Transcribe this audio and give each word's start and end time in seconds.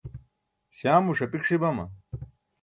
śaamo 0.77 1.11
ṣapik 1.17 1.43
ṣi 1.47 1.57
bama? 1.61 1.85